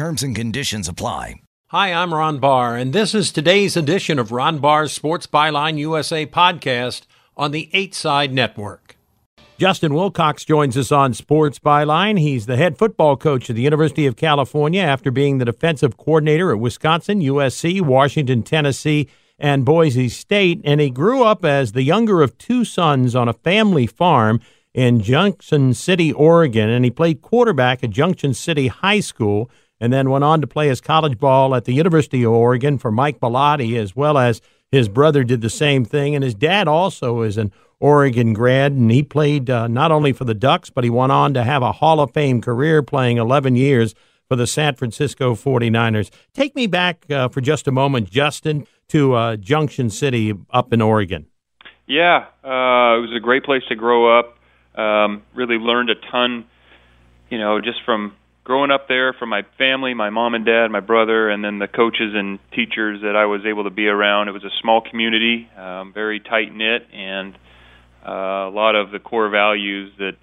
[0.00, 1.42] Terms and conditions apply.
[1.66, 6.24] Hi, I'm Ron Barr, and this is today's edition of Ron Barr's Sports Byline USA
[6.24, 7.02] podcast
[7.36, 8.96] on the 8 Side Network.
[9.58, 12.18] Justin Wilcox joins us on Sports Byline.
[12.18, 16.50] He's the head football coach at the University of California after being the defensive coordinator
[16.50, 19.06] at Wisconsin, USC, Washington, Tennessee,
[19.38, 20.62] and Boise State.
[20.64, 24.40] And he grew up as the younger of two sons on a family farm
[24.72, 26.70] in Junction City, Oregon.
[26.70, 30.68] And he played quarterback at Junction City High School and then went on to play
[30.68, 34.88] his college ball at the University of Oregon for Mike Bellotti, as well as his
[34.88, 36.14] brother did the same thing.
[36.14, 37.50] And his dad also is an
[37.80, 41.32] Oregon grad, and he played uh, not only for the Ducks, but he went on
[41.34, 43.94] to have a Hall of Fame career playing 11 years
[44.28, 46.10] for the San Francisco 49ers.
[46.34, 50.82] Take me back uh, for just a moment, Justin, to uh, Junction City up in
[50.82, 51.26] Oregon.
[51.86, 54.38] Yeah, uh, it was a great place to grow up.
[54.76, 56.44] Um, really learned a ton,
[57.30, 58.14] you know, just from
[58.50, 61.68] growing up there from my family, my mom and dad, my brother, and then the
[61.68, 64.26] coaches and teachers that I was able to be around.
[64.26, 67.36] It was a small community, um, very tight knit, and
[68.04, 70.16] uh, a lot of the core values that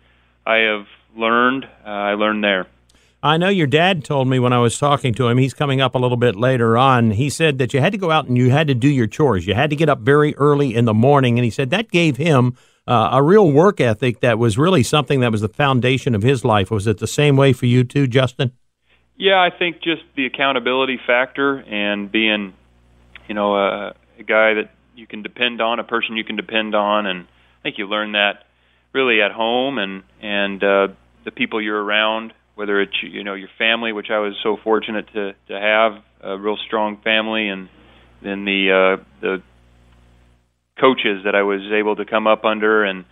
[0.45, 2.67] I have learned, uh, I learned there.
[3.23, 5.95] I know your dad told me when I was talking to him, he's coming up
[5.95, 7.12] a little bit later on.
[7.12, 9.47] He said that you had to go out and you had to do your chores.
[9.47, 11.39] You had to get up very early in the morning.
[11.39, 12.58] And he said that gave him
[12.88, 16.46] uh, a real work ethic that was really something that was the foundation of his
[16.46, 16.72] life.
[16.72, 18.53] Was it the same way for you too, Justin?
[19.18, 22.53] Yeah, I think just the accountability factor and being,
[23.28, 26.76] you know, a, a guy that you can depend on, a person you can depend
[26.76, 28.46] on, and I think you learn that
[28.94, 30.88] really at home and and uh,
[31.26, 35.08] the people you're around, whether it's you know your family, which I was so fortunate
[35.14, 37.70] to to have a real strong family, and
[38.22, 39.42] then the uh, the
[40.80, 43.06] coaches that I was able to come up under, and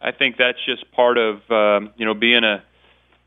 [0.00, 2.62] I think that's just part of um, you know being a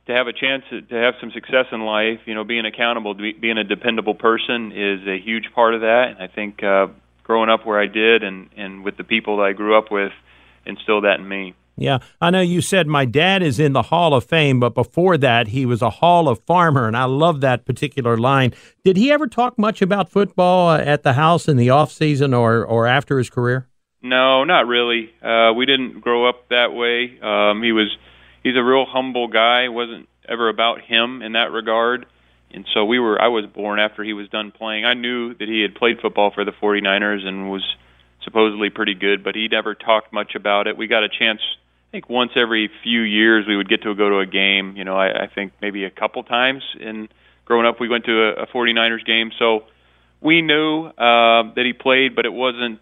[0.07, 2.19] to have a chance to, to have some success in life.
[2.25, 6.09] You know, being accountable, be, being a dependable person is a huge part of that.
[6.09, 6.87] And I think uh,
[7.23, 10.11] growing up where I did, and and with the people that I grew up with,
[10.65, 11.55] instilled that in me.
[11.75, 15.17] Yeah, I know you said my dad is in the Hall of Fame, but before
[15.17, 18.53] that, he was a Hall of Farmer, and I love that particular line.
[18.83, 22.33] Did he ever talk much about football uh, at the house in the off season
[22.33, 23.67] or or after his career?
[24.03, 25.11] No, not really.
[25.23, 27.19] Uh, we didn't grow up that way.
[27.21, 27.87] Um, he was
[28.43, 29.69] he's a real humble guy.
[29.69, 32.05] Wasn't ever about him in that regard.
[32.51, 34.85] And so we were I was born after he was done playing.
[34.85, 37.63] I knew that he had played football for the 49ers and was
[38.23, 40.77] supposedly pretty good, but he never talked much about it.
[40.77, 41.41] We got a chance
[41.93, 44.75] I think once every few years we would get to go to a game.
[44.75, 47.07] You know, I, I think maybe a couple times in
[47.45, 49.29] growing up we went to a, a 49ers game.
[49.37, 49.65] So
[50.19, 52.79] we knew uh, that he played, but it wasn't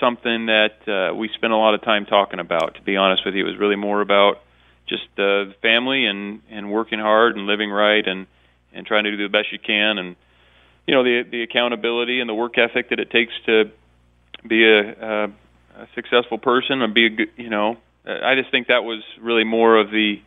[0.00, 2.76] something that uh, we spent a lot of time talking about.
[2.76, 4.40] To be honest with you, it was really more about
[4.88, 8.26] just uh, family and and working hard and living right and
[8.72, 10.16] and trying to do the best you can and
[10.86, 13.70] you know the the accountability and the work ethic that it takes to
[14.48, 15.24] be a, a,
[15.76, 17.76] a successful person and be a good you know
[18.06, 20.20] Uh, I just think that was really more of the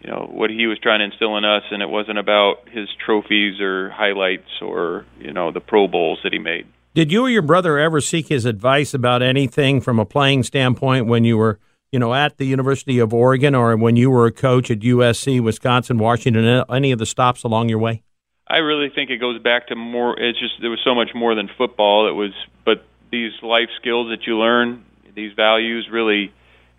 [0.00, 2.88] you know what he was trying to instill in us and it wasn't about his
[3.04, 6.66] trophies or highlights or you know the pro bowls that he made.
[6.94, 11.06] Did you or your brother ever seek his advice about anything from a playing standpoint
[11.06, 11.58] when you were
[11.90, 15.40] you know at the University of Oregon or when you were a coach at USC
[15.40, 18.02] Wisconsin Washington any of the stops along your way?
[18.46, 21.34] I really think it goes back to more it's just there was so much more
[21.34, 22.08] than football.
[22.08, 22.32] It was
[22.64, 24.84] but these life skills that you learn
[25.14, 26.32] these values really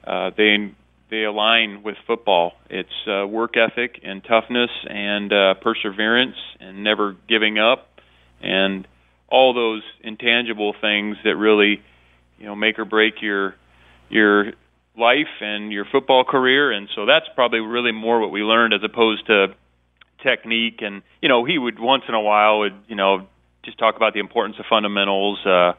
[0.05, 0.71] uh, they
[1.09, 2.53] they align with football.
[2.69, 7.89] It's uh, work ethic and toughness and uh, perseverance and never giving up
[8.41, 8.87] and
[9.27, 11.81] all those intangible things that really
[12.37, 13.55] you know make or break your
[14.09, 14.53] your
[14.97, 18.81] life and your football career and so that's probably really more what we learned as
[18.83, 19.47] opposed to
[20.23, 23.27] technique and you know he would once in a while would you know
[23.63, 25.73] just talk about the importance of fundamentals uh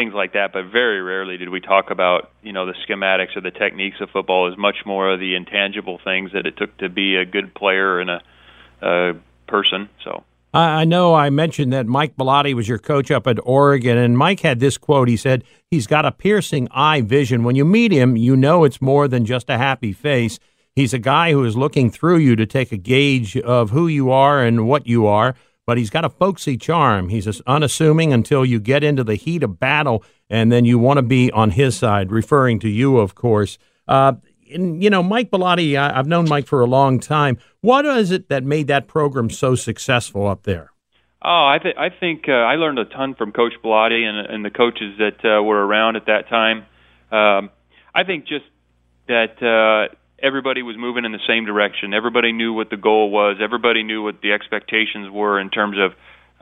[0.00, 0.52] things like that.
[0.52, 4.10] But very rarely did we talk about you know the schematics or the techniques of
[4.10, 4.50] football.
[4.50, 8.00] As much more of the intangible things that it took to be a good player
[8.00, 8.22] and a,
[8.82, 9.12] a
[9.46, 9.88] person.
[10.04, 10.24] So.
[10.52, 14.40] I know I mentioned that Mike Bellotti was your coach up at Oregon, and Mike
[14.40, 15.06] had this quote.
[15.06, 17.44] He said, He's got a piercing eye vision.
[17.44, 20.40] When you meet him, you know it's more than just a happy face.
[20.74, 24.10] He's a guy who is looking through you to take a gauge of who you
[24.10, 25.36] are and what you are,
[25.70, 27.10] but he's got a folksy charm.
[27.10, 31.02] He's unassuming until you get into the heat of battle, and then you want to
[31.02, 33.56] be on his side, referring to you, of course.
[33.86, 34.14] Uh,
[34.52, 37.38] and, you know, Mike Bellotti, I, have known Mike for a long time.
[37.60, 40.72] What is it that made that program so successful up there?
[41.22, 44.44] Oh, I, th- I think uh, I learned a ton from Coach Bellotti and, and
[44.44, 46.66] the coaches that uh, were around at that time.
[47.12, 47.50] Um,
[47.94, 48.46] I think just
[49.06, 51.94] that uh, everybody was moving in the same direction.
[51.94, 53.36] Everybody knew what the goal was.
[53.40, 55.92] Everybody knew what the expectations were in terms of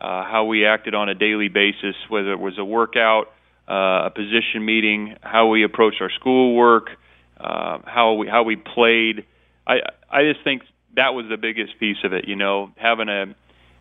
[0.01, 3.33] uh, how we acted on a daily basis, whether it was a workout,
[3.69, 6.91] uh, a position meeting, how we approached our schoolwork,
[7.39, 9.25] uh, how we how we played.
[9.67, 9.81] I
[10.11, 10.63] I just think
[10.97, 12.29] that was the biggest piece of it.
[12.29, 13.35] You know, having a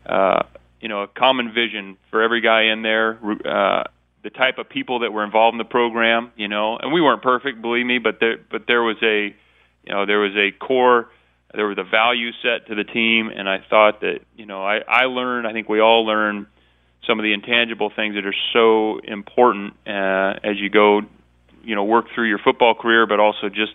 [0.06, 0.44] uh,
[0.82, 3.20] you know a common vision for every guy in there.
[3.46, 3.84] Uh,
[4.24, 7.22] the type of people that were involved in the program, you know, and we weren't
[7.22, 9.34] perfect, believe me, but there but there was a
[9.88, 11.10] you know there was a core
[11.54, 14.80] there was a value set to the team and I thought that you know I
[14.88, 16.48] I learned I think we all learn
[17.06, 21.02] some of the intangible things that are so important uh, as you go
[21.64, 23.74] you know work through your football career, but also just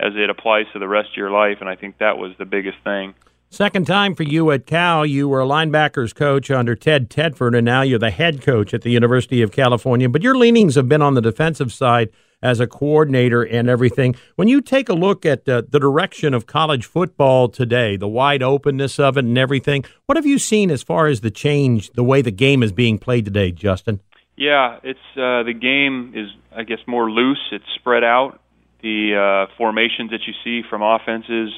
[0.00, 1.58] as it applies to the rest of your life.
[1.60, 3.14] And I think that was the biggest thing.
[3.50, 5.06] Second time for you at Cal.
[5.06, 8.82] You were a linebackers coach under Ted Tedford, and now you're the head coach at
[8.82, 10.08] the University of California.
[10.08, 12.08] But your leanings have been on the defensive side
[12.44, 14.14] as a coordinator and everything.
[14.36, 18.42] When you take a look at uh, the direction of college football today, the wide
[18.42, 22.04] openness of it and everything, what have you seen as far as the change, the
[22.04, 24.00] way the game is being played today, Justin?
[24.36, 27.40] Yeah, it's uh, the game is I guess more loose.
[27.50, 28.40] It's spread out.
[28.82, 31.50] The uh, formations that you see from offenses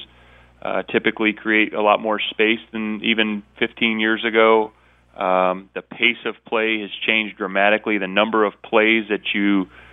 [0.61, 4.71] uh, typically create a lot more space than even 15 years ago.
[5.17, 7.97] Um, the pace of play has changed dramatically.
[7.97, 9.86] The number of plays that you uh,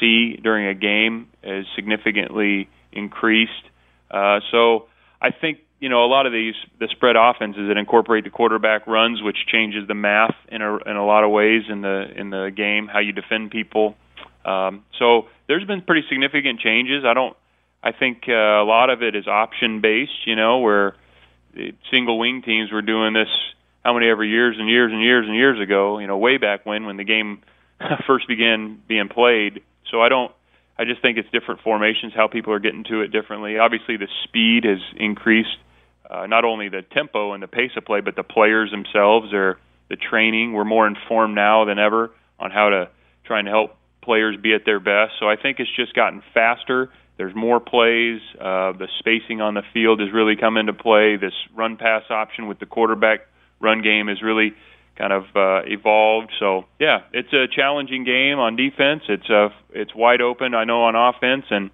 [0.00, 3.52] see during a game is significantly increased.
[4.10, 4.88] Uh, so
[5.20, 8.86] I think you know a lot of these the spread offenses that incorporate the quarterback
[8.86, 12.30] runs, which changes the math in a in a lot of ways in the in
[12.30, 13.96] the game, how you defend people.
[14.44, 17.04] Um, so there's been pretty significant changes.
[17.04, 17.36] I don't.
[17.82, 20.26] I think uh, a lot of it is option based.
[20.26, 20.94] You know, where
[21.90, 23.28] single wing teams were doing this
[23.84, 25.98] how many ever years and years and years and years ago.
[25.98, 27.42] You know, way back when when the game
[28.06, 29.62] first began being played.
[29.90, 30.32] So I don't
[30.78, 33.58] I just think it's different formations, how people are getting to it differently.
[33.58, 35.56] Obviously, the speed has increased,
[36.08, 39.58] uh, not only the tempo and the pace of play, but the players themselves are
[39.90, 40.52] the training.
[40.52, 42.90] We're more informed now than ever on how to
[43.24, 45.14] try and help players be at their best.
[45.18, 46.90] So I think it's just gotten faster.
[47.16, 48.20] There's more plays.
[48.38, 51.16] Uh, the spacing on the field has really come into play.
[51.16, 53.26] This run pass option with the quarterback
[53.58, 54.54] run game has really
[54.98, 56.32] kind of uh, evolved.
[56.38, 59.04] So yeah, it's a challenging game on defense.
[59.08, 60.54] It's uh, it's wide open.
[60.54, 61.70] I know on offense, and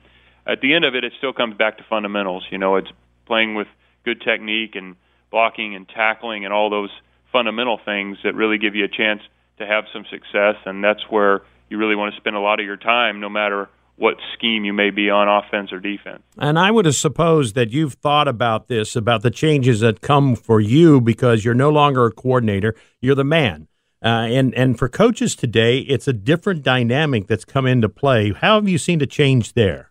[0.47, 2.45] at the end of it, it still comes back to fundamentals.
[2.51, 2.91] You know, it's
[3.27, 3.67] playing with
[4.05, 4.97] good technique and
[5.31, 6.91] blocking and tackling and all those
[7.33, 9.23] fundamental things that really give you a chance
[9.59, 10.57] to have some success.
[10.67, 13.69] And that's where you really want to spend a lot of your time, no matter
[13.97, 16.23] what scheme you may be on offense or defense.
[16.37, 20.35] And I would have supposed that you've thought about this, about the changes that come
[20.35, 23.69] for you because you're no longer a coordinator, you're the man.
[24.05, 28.33] Uh, and and for coaches today, it's a different dynamic that's come into play.
[28.33, 29.91] How have you seen a change there?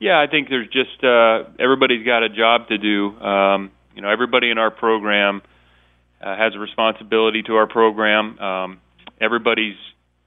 [0.00, 3.16] Yeah, I think there's just uh, everybody's got a job to do.
[3.20, 5.42] Um, you know, everybody in our program
[6.20, 8.38] uh, has a responsibility to our program.
[8.40, 8.80] Um,
[9.20, 9.76] everybody's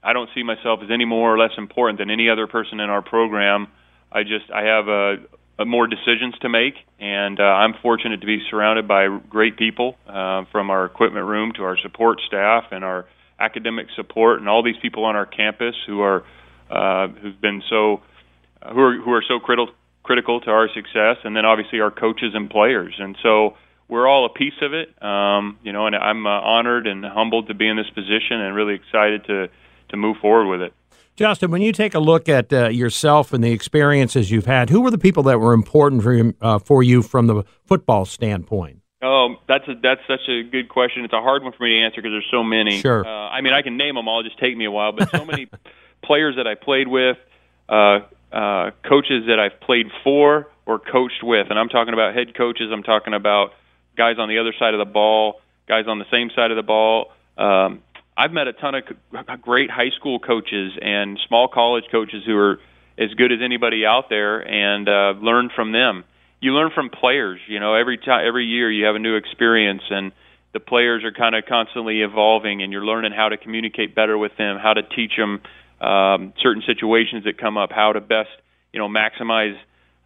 [0.04, 2.90] I don't see myself as any more or less important than any other person in
[2.90, 3.68] our program.
[4.12, 5.16] I just I have a,
[5.60, 9.96] a more decisions to make, and uh, I'm fortunate to be surrounded by great people
[10.08, 13.06] uh, from our equipment room to our support staff and our
[13.40, 16.24] academic support, and all these people on our campus who are
[16.70, 18.02] uh, who've been so
[18.74, 22.32] who are who are so critical critical to our success, and then obviously our coaches
[22.34, 23.56] and players, and so
[23.88, 24.90] we're all a piece of it.
[25.04, 28.56] Um, you know, and I'm uh, honored and humbled to be in this position, and
[28.56, 29.50] really excited to
[29.92, 30.74] to move forward with it.
[31.16, 34.82] Justin, when you take a look at uh, yourself and the experiences you've had, who
[34.82, 38.82] were the people that were important for you, uh, for you from the football standpoint?
[39.04, 41.04] Oh, that's a, that's such a good question.
[41.04, 42.80] It's a hard one for me to answer because there's so many.
[42.80, 43.06] Sure.
[43.06, 44.24] Uh, I mean, I can name them all.
[44.24, 44.92] Just take me a while.
[44.92, 45.50] But so many
[46.04, 47.18] players that I played with,
[47.68, 48.00] uh,
[48.32, 52.70] uh, coaches that I've played for or coached with, and I'm talking about head coaches.
[52.72, 53.54] I'm talking about
[53.98, 56.64] guys on the other side of the ball, guys on the same side of the
[56.64, 57.12] ball.
[57.38, 57.82] Um,
[58.22, 58.84] I've met a ton of
[59.42, 62.60] great high school coaches and small college coaches who are
[62.96, 66.04] as good as anybody out there, and uh, learn from them.
[66.40, 67.40] You learn from players.
[67.48, 70.12] You know, every time, every year, you have a new experience, and
[70.54, 74.38] the players are kind of constantly evolving, and you're learning how to communicate better with
[74.38, 75.42] them, how to teach them
[75.82, 78.30] um, certain situations that come up, how to best
[78.72, 79.58] you know maximize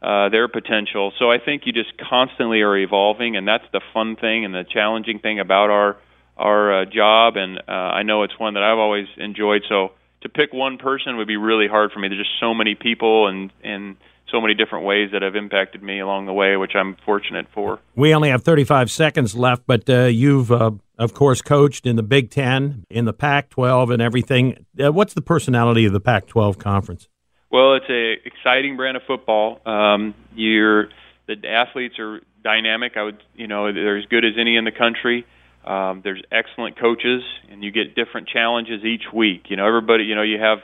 [0.02, 1.12] uh, their potential.
[1.20, 4.64] So I think you just constantly are evolving, and that's the fun thing and the
[4.64, 5.98] challenging thing about our
[6.38, 7.36] our uh, job.
[7.38, 9.64] And uh, I know it's one that I've always enjoyed.
[9.70, 12.08] So to pick one person would be really hard for me.
[12.08, 13.98] There's just so many people and and
[14.32, 17.80] so many different ways that have impacted me along the way, which I'm fortunate for.
[17.96, 22.04] We only have 35 seconds left, but uh, you've, uh, of course, coached in the
[22.04, 24.66] Big Ten, in the Pac 12, and everything.
[24.84, 27.08] Uh, what's the personality of the Pac 12 conference?
[27.52, 29.62] Well, it's a exciting brand of football.
[29.66, 30.90] Um, you're
[31.28, 32.98] the athletes are dynamic.
[32.98, 35.26] I would, you know, they're as good as any in the country.
[35.66, 39.46] Um, there's excellent coaches, and you get different challenges each week.
[39.50, 40.60] You know, everybody, you know, you have.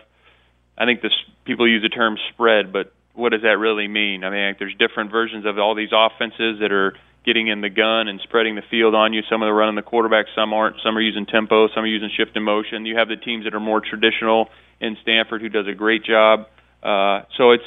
[0.78, 1.12] I think this
[1.46, 4.24] people use the term spread, but what does that really mean?
[4.24, 6.94] I mean, there's different versions of all these offenses that are
[7.26, 9.22] getting in the gun and spreading the field on you.
[9.30, 10.78] Some of are running the quarterback, some aren't.
[10.84, 12.86] Some are using tempo, some are using shift and motion.
[12.86, 16.48] You have the teams that are more traditional in Stanford, who does a great job.
[16.82, 17.64] Uh, so it's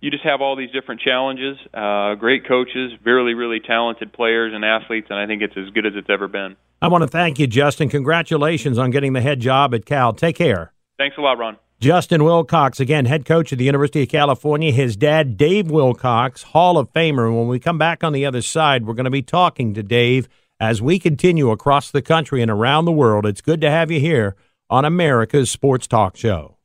[0.00, 1.56] you just have all these different challenges.
[1.74, 5.86] Uh, great coaches, really, really talented players and athletes, and I think it's as good
[5.86, 6.56] as it's ever been.
[6.80, 7.88] I want to thank you, Justin.
[7.88, 10.12] Congratulations on getting the head job at Cal.
[10.12, 10.72] Take care.
[10.96, 11.56] Thanks a lot, Ron.
[11.80, 14.72] Justin Wilcox, again, head coach of the University of California.
[14.72, 17.26] His dad, Dave Wilcox, Hall of Famer.
[17.26, 19.82] And when we come back on the other side, we're going to be talking to
[19.84, 20.28] Dave
[20.58, 23.26] as we continue across the country and around the world.
[23.26, 24.34] It's good to have you here
[24.68, 26.57] on America's Sports Talk Show.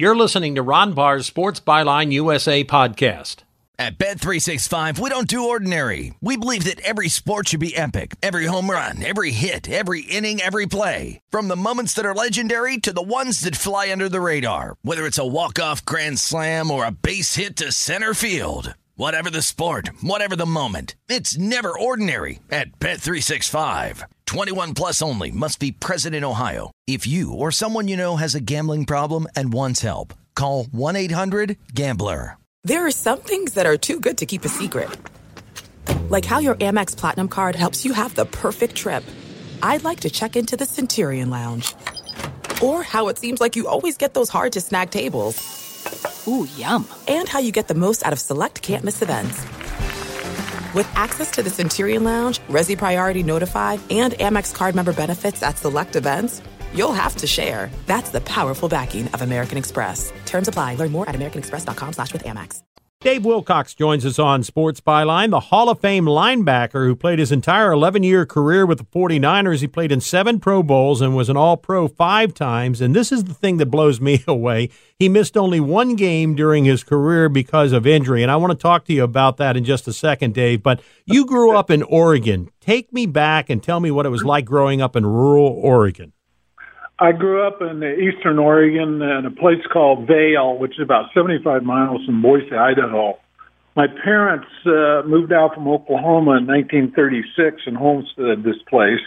[0.00, 3.42] You're listening to Ron Barr's Sports Byline USA podcast.
[3.80, 6.14] At Bet365, we don't do ordinary.
[6.20, 8.14] We believe that every sport should be epic.
[8.22, 11.20] Every home run, every hit, every inning, every play.
[11.30, 14.76] From the moments that are legendary to the ones that fly under the radar.
[14.82, 18.74] Whether it's a walk-off grand slam or a base hit to center field.
[18.94, 20.94] Whatever the sport, whatever the moment.
[21.08, 24.04] It's never ordinary at Bet365.
[24.26, 26.70] 21 plus only must be present in Ohio.
[26.88, 32.38] If you or someone you know has a gambling problem and wants help, call 1-800-GAMBLER.
[32.64, 34.88] There are some things that are too good to keep a secret.
[36.08, 39.04] Like how your Amex Platinum card helps you have the perfect trip.
[39.62, 41.74] I'd like to check into the Centurion Lounge.
[42.62, 45.36] Or how it seems like you always get those hard to snag tables.
[46.26, 46.88] Ooh, yum.
[47.06, 49.36] And how you get the most out of select can't miss events.
[50.74, 55.58] With access to the Centurion Lounge, Resy Priority Notified, and Amex card member benefits at
[55.58, 56.40] select events,
[56.74, 57.70] you'll have to share.
[57.86, 60.12] That's the powerful backing of American Express.
[60.26, 60.74] Terms apply.
[60.74, 62.62] Learn more at americanexpress.com slash with Amex.
[63.00, 67.30] Dave Wilcox joins us on Sports Byline, the Hall of Fame linebacker who played his
[67.30, 69.60] entire 11 year career with the 49ers.
[69.60, 72.80] He played in seven Pro Bowls and was an All Pro five times.
[72.80, 74.70] And this is the thing that blows me away.
[74.98, 78.24] He missed only one game during his career because of injury.
[78.24, 80.64] And I want to talk to you about that in just a second, Dave.
[80.64, 82.50] But you grew up in Oregon.
[82.60, 86.14] Take me back and tell me what it was like growing up in rural Oregon.
[87.00, 91.62] I grew up in eastern Oregon in a place called Vale, which is about 75
[91.62, 93.18] miles from Boise, Idaho.
[93.76, 98.98] My parents uh, moved out from Oklahoma in 1936 and homesteaded this place.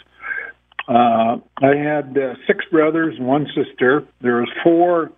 [0.87, 4.07] Uh, I had uh, six brothers and one sister.
[4.21, 5.11] There was four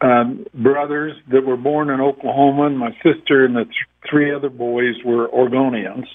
[0.00, 3.76] um, brothers that were born in Oklahoma, and my sister and the th-
[4.10, 6.06] three other boys were Oregonians.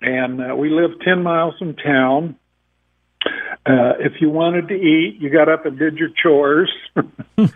[0.00, 2.36] And uh, we lived 10 miles from town.
[3.66, 6.72] Uh, if you wanted to eat, you got up and did your chores.
[6.96, 7.50] that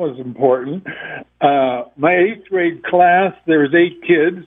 [0.00, 0.86] was important.
[1.40, 4.46] Uh, my eighth grade class, there was eight kids,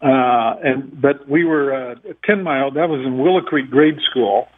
[0.00, 1.94] uh, and but we were uh,
[2.24, 2.70] ten mile.
[2.70, 4.48] That was in Willow Creek Grade School,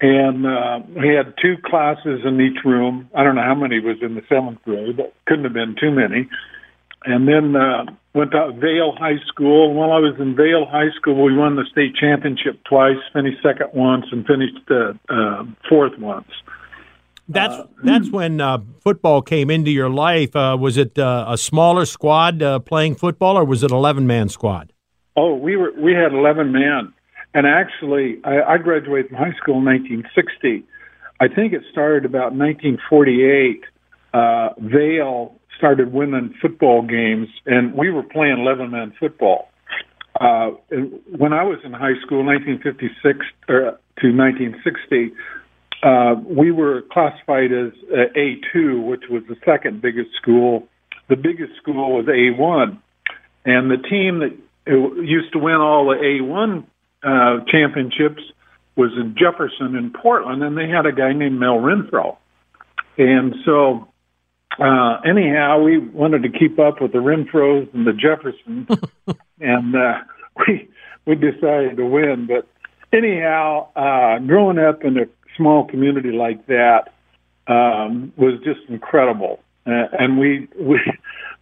[0.00, 3.10] and uh, we had two classes in each room.
[3.14, 5.90] I don't know how many was in the seventh grade, but couldn't have been too
[5.90, 6.28] many
[7.04, 7.84] and then uh,
[8.14, 9.68] went to Vale High School.
[9.68, 13.42] And while I was in Vale High School, we won the state championship twice, finished
[13.42, 16.28] second once, and finished uh, uh, fourth once.
[17.28, 20.34] That's uh, that's when uh, football came into your life.
[20.34, 24.28] Uh, was it uh, a smaller squad uh, playing football, or was it eleven man
[24.28, 24.72] squad?
[25.16, 26.92] Oh, we were we had eleven men,
[27.32, 30.64] and actually, I, I graduated from high school in 1960.
[31.20, 33.64] I think it started about 1948.
[34.12, 39.48] Uh, Vale started winning football games, and we were playing 11 man football.
[40.20, 40.50] Uh,
[41.16, 45.12] when I was in high school, 1956 or, to 1960,
[45.84, 50.66] uh, we were classified as uh, A2, which was the second biggest school.
[51.08, 52.76] The biggest school was A1,
[53.44, 56.66] and the team that uh, used to win all the A1
[57.04, 58.22] uh, championships
[58.74, 62.16] was in Jefferson in Portland, and they had a guy named Mel Renfro.
[62.98, 63.91] And so
[64.58, 68.68] uh, anyhow, we wanted to keep up with the Renfros and the Jeffersons,
[69.40, 69.98] and uh,
[70.46, 70.68] we
[71.06, 72.26] we decided to win.
[72.28, 72.46] But
[72.96, 75.06] anyhow, uh, growing up in a
[75.36, 76.92] small community like that
[77.46, 80.80] um, was just incredible, uh, and we we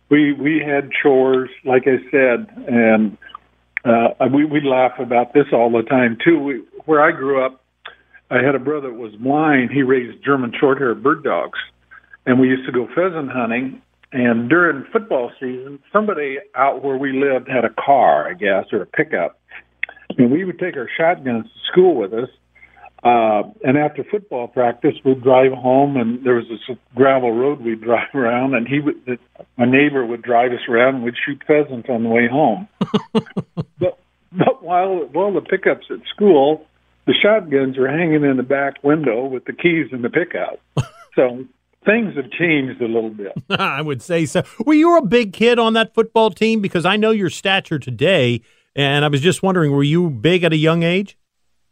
[0.09, 3.19] we we had chores, like I said, and
[3.85, 6.39] uh, we we laugh about this all the time too.
[6.39, 7.65] We, where I grew up,
[8.31, 9.71] I had a brother that was blind.
[9.71, 11.59] He raised German Shorthair bird dogs,
[12.27, 13.83] and we used to go pheasant hunting.
[14.13, 18.83] And during football season, somebody out where we lived had a car, I guess, or
[18.83, 19.39] a pickup,
[20.19, 22.29] and we would take our shotguns to school with us.
[23.03, 27.81] Uh, and after football practice, we'd drive home, and there was this gravel road we'd
[27.85, 29.17] drive around, and he would, the,
[29.57, 32.69] my neighbor would drive us around, and we'd shoot pheasants on the way home.
[33.79, 33.99] but
[34.33, 36.67] but while while the pickups at school,
[37.07, 40.61] the shotguns were hanging in the back window with the keys in the pickup.
[41.17, 41.45] so
[41.85, 43.33] things have changed a little bit.
[43.51, 44.43] I would say so.
[44.65, 46.61] Were you a big kid on that football team?
[46.61, 48.43] Because I know your stature today,
[48.77, 51.17] and I was just wondering, were you big at a young age?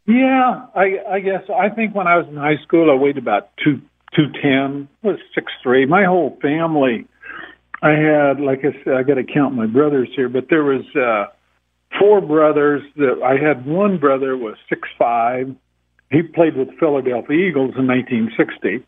[0.07, 3.49] Yeah, I, I guess I think when I was in high school, I weighed about
[3.63, 3.79] two
[4.15, 4.87] two ten.
[5.03, 5.85] Was six three.
[5.85, 7.05] My whole family,
[7.83, 10.83] I had like I said, I got to count my brothers here, but there was
[10.95, 11.31] uh
[11.99, 12.81] four brothers.
[12.95, 15.55] That I had one brother was six five.
[16.09, 18.83] He played with the Philadelphia Eagles in 1960.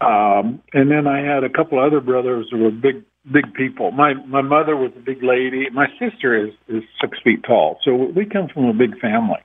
[0.00, 3.90] Um, and then I had a couple other brothers who were big, big people.
[3.90, 5.68] My my mother was a big lady.
[5.72, 9.40] My sister is is six feet tall, so we come from a big family.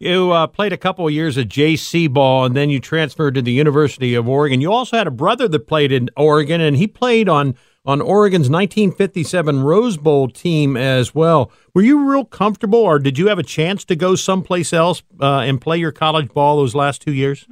[0.00, 3.42] You uh, played a couple of years at JC ball, and then you transferred to
[3.42, 4.60] the University of Oregon.
[4.60, 7.54] You also had a brother that played in Oregon, and he played on
[7.84, 11.52] on Oregon's 1957 Rose Bowl team as well.
[11.74, 15.38] Were you real comfortable, or did you have a chance to go someplace else uh,
[15.38, 17.46] and play your college ball those last two years?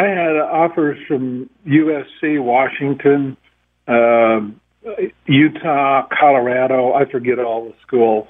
[0.00, 3.36] I had offers from USC, Washington,
[3.86, 4.40] uh,
[5.26, 6.94] Utah, Colorado.
[6.94, 8.26] I forget all the schools.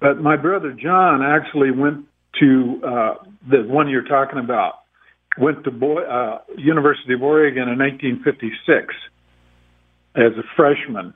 [0.00, 2.06] But my brother John actually went
[2.40, 3.14] to uh,
[3.50, 4.78] the one you're talking about.
[5.36, 8.94] Went to Boy, uh, University of Oregon in 1956
[10.14, 11.14] as a freshman,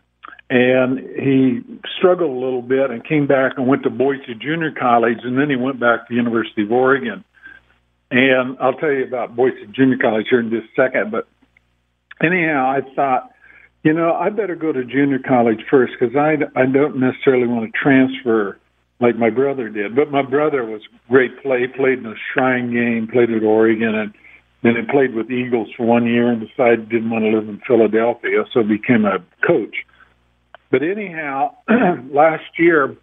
[0.51, 1.61] and he
[1.99, 5.49] struggled a little bit and came back and went to Boise Junior College, and then
[5.49, 7.25] he went back to University of Oregon.
[8.11, 11.11] And I'll tell you about Boise Junior College here in just a second.
[11.11, 11.27] But
[12.23, 13.31] anyhow, I thought,
[13.83, 17.73] you know, I better go to junior college first because I I don't necessarily want
[17.73, 18.59] to transfer
[19.01, 19.95] like my brother did.
[19.95, 24.15] But my brother was great play, played in the Shrine game, played at Oregon, and
[24.63, 27.61] then he played with Eagles for one year and decided didn't want to live in
[27.67, 29.77] Philadelphia, so became a coach.
[30.71, 31.55] But anyhow,
[32.11, 32.97] last year,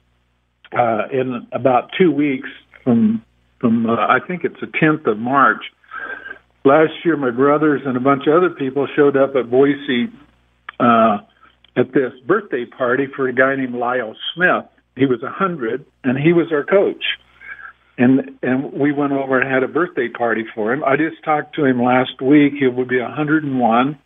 [0.77, 2.49] uh, in about two weeks
[2.83, 3.23] from
[3.63, 5.63] from uh, I think it's the 10th of March.
[6.65, 10.11] Last year, my brothers and a bunch of other people showed up at Boise
[10.79, 11.19] uh,
[11.77, 14.65] at this birthday party for a guy named Lyle Smith.
[14.97, 17.03] He was a hundred, and he was our coach.
[17.97, 20.83] And and we went over and had a birthday party for him.
[20.83, 22.53] I just talked to him last week.
[22.59, 23.99] He will be a 101,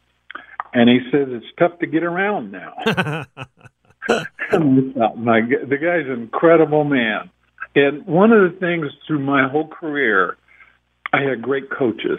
[0.74, 2.74] and he says it's tough to get around now.
[4.10, 7.30] my the guy's an incredible man.
[7.78, 10.36] And one of the things through my whole career,
[11.14, 12.18] I had great coaches.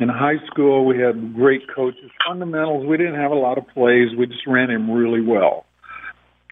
[0.00, 2.10] In high school, we had great coaches.
[2.26, 4.08] Fundamentals, we didn't have a lot of plays.
[4.16, 5.66] We just ran him really well.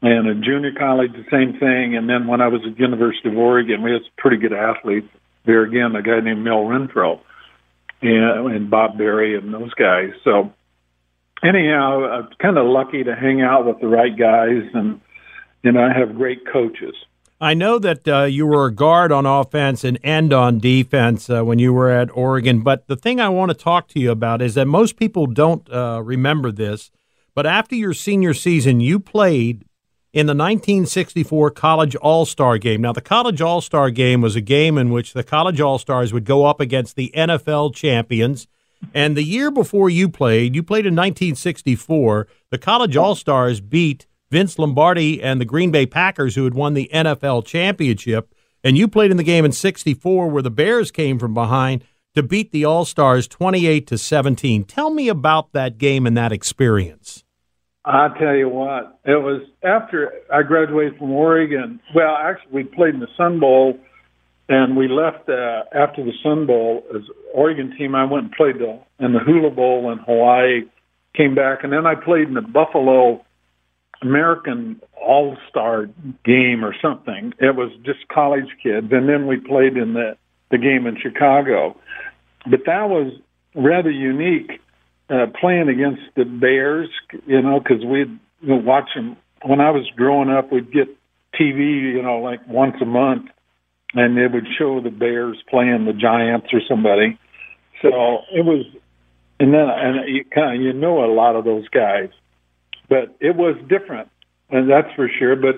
[0.03, 1.97] And in junior college, the same thing.
[1.97, 5.09] And then when I was at University of Oregon, we had some pretty good athletes.
[5.47, 7.21] There again, a guy named Mel Renfro
[8.03, 10.11] and, and Bob Berry and those guys.
[10.25, 10.53] So
[11.43, 15.01] anyhow, I'm kind of lucky to hang out with the right guys, and
[15.63, 16.95] you know, I have great coaches.
[17.43, 21.43] I know that uh, you were a guard on offense and end on defense uh,
[21.43, 24.43] when you were at Oregon, but the thing I want to talk to you about
[24.43, 26.91] is that most people don't uh, remember this,
[27.35, 29.65] but after your senior season, you played
[30.13, 32.83] in the 1964 College All Star game.
[32.83, 36.13] Now, the College All Star game was a game in which the College All Stars
[36.13, 38.49] would go up against the NFL champions.
[38.93, 44.07] And the year before you played, you played in 1964, the College All Stars beat
[44.31, 48.33] Vince Lombardi and the Green Bay Packers, who had won the NFL championship.
[48.63, 52.23] And you played in the game in 64 where the Bears came from behind to
[52.23, 54.65] beat the All Stars 28 to 17.
[54.65, 57.25] Tell me about that game and that experience.
[57.85, 61.81] I'll tell you what, it was after I graduated from Oregon.
[61.95, 63.79] Well, actually, we played in the Sun Bowl,
[64.49, 67.03] and we left uh, after the Sun Bowl as
[67.35, 67.95] Oregon team.
[67.95, 70.61] I went and played the, in the Hula Bowl in Hawaii,
[71.17, 73.25] came back, and then I played in the Buffalo
[74.03, 75.87] American All Star
[76.25, 77.33] game or something.
[77.39, 80.17] It was just college kids, and then we played in the
[80.51, 81.77] the game in Chicago.
[82.49, 83.13] But that was
[83.55, 84.61] rather unique
[85.11, 86.89] uh, playing against the Bears,
[87.27, 89.17] you know, because we'd you know, watch them.
[89.45, 90.89] When I was growing up, we'd get
[91.39, 93.31] TV, you know, like once a month,
[93.95, 97.19] and it would show the Bears playing the Giants or somebody.
[97.83, 97.89] So
[98.33, 98.67] it was,
[99.39, 102.11] and then and you kind of you know a lot of those guys,
[102.91, 104.11] but it was different,
[104.51, 105.37] and that's for sure.
[105.37, 105.55] But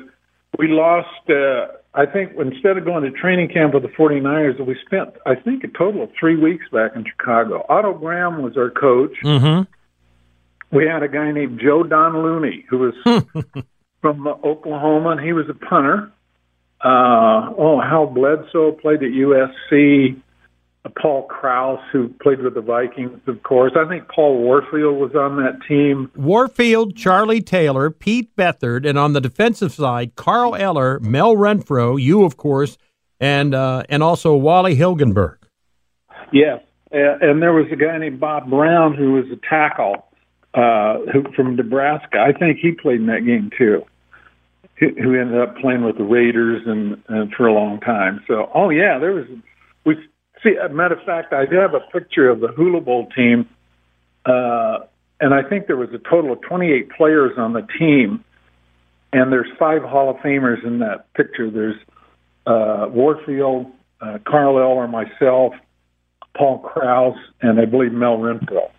[0.58, 1.08] we lost.
[1.28, 5.34] Uh, I think instead of going to training camp with the 49ers, we spent I
[5.34, 7.66] think a total of three weeks back in Chicago.
[7.68, 9.16] Otto Graham was our coach.
[9.24, 10.76] Mm-hmm.
[10.76, 12.94] We had a guy named Joe Don Looney who was
[14.00, 16.12] from Oklahoma, and he was a punter.
[16.84, 20.20] Uh, oh, Hal Bedsole played at USC.
[21.00, 23.72] Paul Krause, who played with the Vikings, of course.
[23.76, 26.10] I think Paul Warfield was on that team.
[26.16, 32.24] Warfield, Charlie Taylor, Pete Beathard, and on the defensive side, Carl Eller, Mel Renfro, you,
[32.24, 32.78] of course,
[33.20, 35.36] and uh, and also Wally Hilgenberg.
[36.32, 40.06] Yes, and there was a guy named Bob Brown who was a tackle
[40.54, 42.18] uh, who from Nebraska.
[42.18, 43.84] I think he played in that game too
[44.78, 48.22] who ended up playing with the Raiders and, and for a long time.
[48.26, 49.26] So, oh yeah, there was.
[49.84, 49.96] We
[50.42, 50.56] see.
[50.56, 53.48] a matter of fact, I do have a picture of the Hula Bowl team,
[54.24, 54.80] uh,
[55.20, 58.24] and I think there was a total of 28 players on the team,
[59.12, 61.50] and there's five Hall of Famers in that picture.
[61.50, 61.76] There's
[62.46, 63.66] uh, Warfield,
[64.00, 65.54] uh, Carl Eller, myself,
[66.36, 68.70] Paul Krause, and I believe Mel Renfro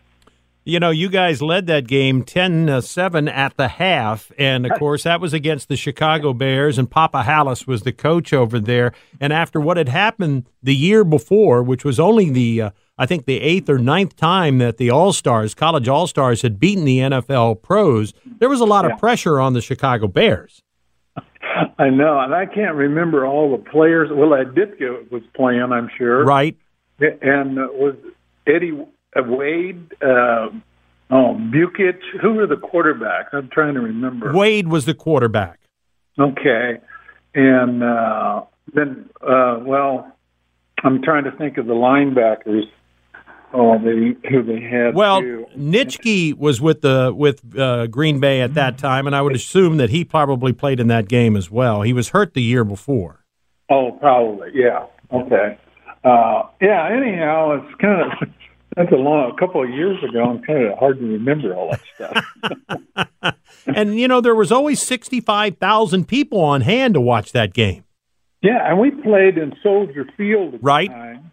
[0.66, 4.32] you know, you guys led that game 10 7 at the half.
[4.38, 8.34] And of course, that was against the Chicago Bears, and Papa Halas was the coach
[8.34, 8.94] over there.
[9.20, 13.26] And after what had happened the year before, which was only the, uh, I think,
[13.26, 17.00] the eighth or ninth time that the All Stars, college All Stars, had beaten the
[17.00, 18.94] NFL pros, there was a lot yeah.
[18.94, 20.62] of pressure on the Chicago Bears.
[21.78, 24.10] I know, and I can't remember all the players.
[24.12, 26.24] Well, Ditka was playing, I'm sure.
[26.24, 26.58] Right.
[27.00, 27.96] And uh, was
[28.48, 28.86] Eddie uh,
[29.22, 30.50] Wade, uh,
[31.12, 32.02] oh Bukich.
[32.22, 33.34] Who were the quarterbacks?
[33.34, 34.34] I'm trying to remember.
[34.34, 35.60] Wade was the quarterback.
[36.20, 36.80] Okay,
[37.34, 40.12] and uh, then uh, well,
[40.84, 42.64] I'm trying to think of the linebackers.
[43.56, 44.96] Oh, they who they had.
[44.96, 45.46] Well, too.
[45.56, 49.78] Nitschke was with the with uh, Green Bay at that time, and I would assume
[49.78, 51.84] that he probably played in that game as well.
[51.84, 53.24] He was hurt the year before.
[53.70, 54.86] Oh, probably, yeah.
[55.12, 55.58] Okay.
[56.04, 56.90] Uh, yeah.
[56.92, 58.28] Anyhow, it's kind of
[58.76, 60.24] that's a long, a couple of years ago.
[60.24, 63.36] I'm kind of hard to remember all that stuff.
[63.68, 67.84] and you know, there was always sixty-five thousand people on hand to watch that game.
[68.42, 70.90] Yeah, and we played in Soldier Field at right.
[70.90, 71.32] the time.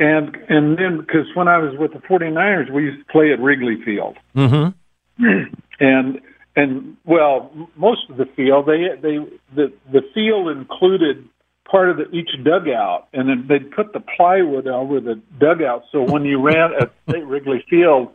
[0.00, 3.40] And and then because when I was with the 49ers, we used to play at
[3.40, 4.16] Wrigley Field.
[4.34, 5.24] Mm-hmm.
[5.80, 6.20] and
[6.56, 9.18] and well, most of the field they they
[9.54, 11.28] the the field included
[11.70, 15.84] part of the, each dugout, and then they'd put the plywood over the dugout.
[15.92, 18.08] So when you ran at say, Wrigley Field,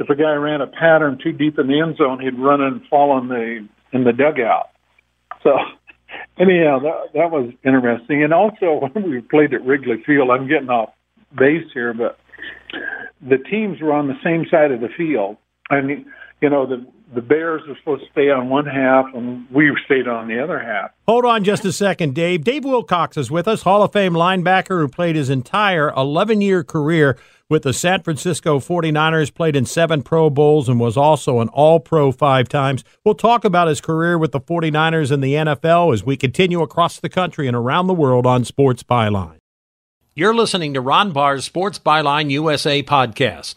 [0.00, 2.84] if a guy ran a pattern too deep in the end zone, he'd run and
[2.88, 4.70] fall in the in the dugout.
[5.42, 5.50] So
[6.38, 8.24] anyhow, that that was interesting.
[8.24, 10.90] And also when we played at Wrigley Field, I'm getting off
[11.36, 12.18] base here, but
[13.20, 15.36] the teams were on the same side of the field.
[15.70, 16.06] I mean,
[16.40, 20.08] you know, the the Bears were supposed to stay on one half, and we stayed
[20.08, 20.90] on the other half.
[21.06, 22.44] Hold on just a second, Dave.
[22.44, 26.64] Dave Wilcox is with us, Hall of Fame linebacker who played his entire 11 year
[26.64, 27.16] career
[27.50, 31.78] with the San Francisco 49ers, played in seven Pro Bowls, and was also an All
[31.78, 32.84] Pro five times.
[33.04, 36.98] We'll talk about his career with the 49ers and the NFL as we continue across
[36.98, 39.36] the country and around the world on Sports Byline.
[40.14, 43.56] You're listening to Ron Barr's Sports Byline USA podcast.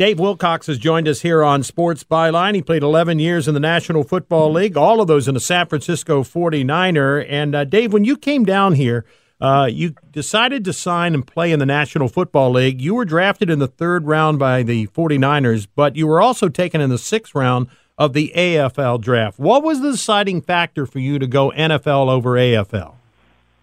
[0.00, 2.54] Dave Wilcox has joined us here on Sports Byline.
[2.54, 5.66] He played 11 years in the National Football League, all of those in the San
[5.66, 7.26] Francisco 49er.
[7.28, 9.04] And uh, Dave, when you came down here,
[9.42, 12.80] uh, you decided to sign and play in the National Football League.
[12.80, 16.80] You were drafted in the third round by the 49ers, but you were also taken
[16.80, 17.66] in the sixth round
[17.98, 19.38] of the AFL draft.
[19.38, 22.94] What was the deciding factor for you to go NFL over AFL?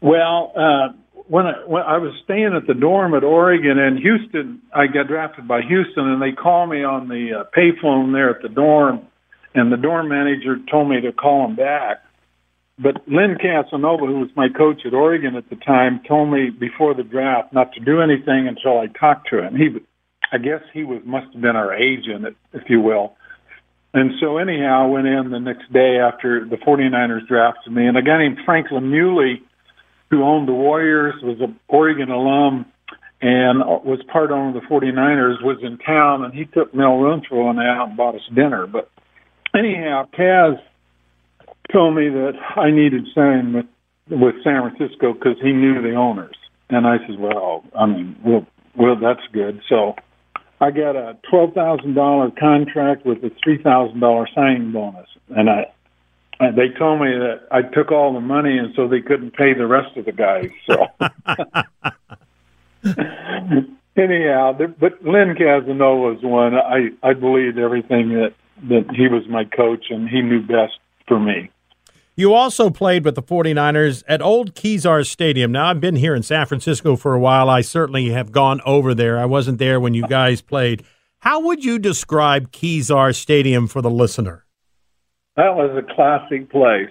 [0.02, 0.89] Well, uh,
[1.27, 5.07] when I, when I was staying at the dorm at Oregon and Houston, I got
[5.07, 9.01] drafted by Houston, and they called me on the uh, payphone there at the dorm,
[9.53, 12.03] and the dorm manager told me to call him back.
[12.79, 16.93] But Len Casanova, who was my coach at Oregon at the time, told me before
[16.93, 19.55] the draft not to do anything until I talked to him.
[19.55, 19.69] He,
[20.31, 23.15] I guess he was must have been our agent, if you will.
[23.93, 27.97] And so anyhow, I went in the next day after the 49ers drafted me, and
[27.97, 29.41] a guy named Franklin Mieuli–
[30.10, 32.65] who owned the Warriors, was an Oregon alum,
[33.22, 37.50] and was part owner of the 49ers, was in town, and he took Mel Renfro
[37.50, 38.67] and out and bought us dinner.
[38.67, 38.89] But
[39.56, 40.60] anyhow, Kaz
[41.72, 43.65] told me that I needed sign with
[44.10, 46.36] with San Francisco because he knew the owners,
[46.70, 49.96] and I said, "Well, I mean, well, well, that's good." So
[50.62, 55.50] I got a twelve thousand dollar contract with a three thousand dollar signing bonus, and
[55.50, 55.65] I
[56.39, 59.54] and they told me that I took all the money, and so they couldn't pay
[59.54, 60.50] the rest of the guys.
[60.65, 60.88] So,
[63.97, 66.56] anyhow, but Len Casanova was one.
[66.56, 68.34] I I believed everything that
[68.69, 71.50] that he was my coach, and he knew best for me.
[72.15, 75.52] You also played with the 49ers at Old Kezar Stadium.
[75.52, 77.47] Now, I've been here in San Francisco for a while.
[77.47, 79.19] I certainly have gone over there.
[79.19, 80.84] I wasn't there when you guys played.
[81.19, 84.46] How would you describe Kezar Stadium for the listener?
[85.38, 86.89] That was a classic place.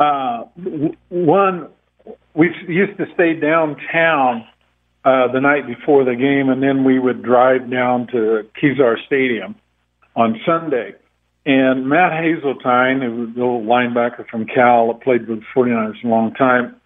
[0.00, 0.44] Uh,
[1.08, 1.68] one,
[2.34, 4.44] we used to stay downtown
[5.04, 9.54] uh, the night before the game, and then we would drive down to Kezar Stadium
[10.16, 10.94] on Sunday.
[11.46, 16.04] And Matt Hazeltine, who was the old linebacker from Cal, that played with the 49ers
[16.04, 16.76] a long time,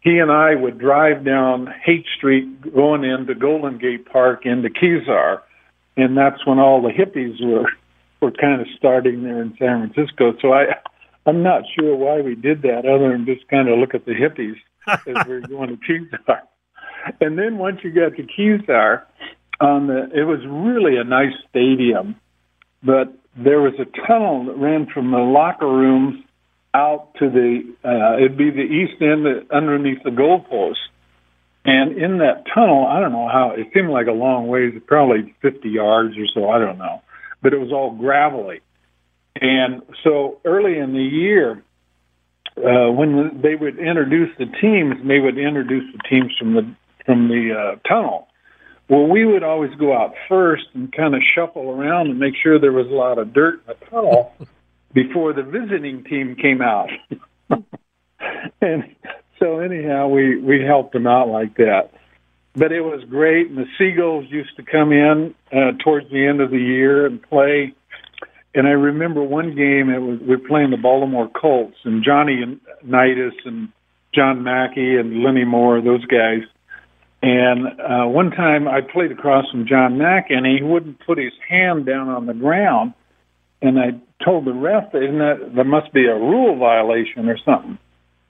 [0.00, 5.42] he and I would drive down Haight Street going into Golden Gate Park into Kezar.
[5.96, 7.70] And that's when all the hippies were
[8.20, 10.34] were kind of starting there in San Francisco.
[10.40, 10.64] So I,
[11.26, 14.12] I'm not sure why we did that, other than just kind of look at the
[14.12, 14.56] hippies
[14.88, 16.42] as we were going to Kezar.
[17.20, 19.02] And then once you got to Kezar,
[19.60, 22.16] on the, it was really a nice stadium,
[22.82, 26.24] but there was a tunnel that ran from the locker rooms
[26.74, 30.76] out to the uh, it'd be the east end underneath the goalpost.
[31.64, 35.34] And in that tunnel, I don't know how it seemed like a long ways, probably
[35.42, 36.48] 50 yards or so.
[36.48, 37.02] I don't know
[37.42, 38.60] but it was all gravelly.
[39.40, 41.62] And so early in the year,
[42.56, 46.74] uh, when they would introduce the teams, they would introduce the teams from the
[47.06, 48.28] from the uh, tunnel.
[48.88, 52.58] Well, we would always go out first and kind of shuffle around and make sure
[52.58, 54.34] there was a lot of dirt in the tunnel
[54.92, 56.88] before the visiting team came out.
[58.60, 58.84] and
[59.38, 61.92] so anyhow, we we helped them out like that
[62.58, 63.48] but it was great.
[63.48, 67.22] And the Seagulls used to come in uh, towards the end of the year and
[67.22, 67.74] play.
[68.54, 72.58] And I remember one game it was we were playing the Baltimore Colts and Johnny
[72.82, 73.68] Unitas and
[74.14, 76.42] John Mackey and Lenny Moore, those guys.
[77.22, 81.32] And uh, one time I played across from John Mackey and he wouldn't put his
[81.48, 82.94] hand down on the ground.
[83.60, 87.78] And I told the ref, isn't that there must be a rule violation or something?